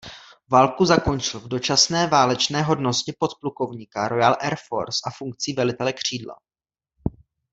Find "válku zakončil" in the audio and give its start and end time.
0.51-1.39